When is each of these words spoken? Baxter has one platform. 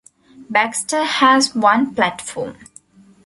Baxter 0.49 1.03
has 1.03 1.53
one 1.53 1.93
platform. 1.93 2.57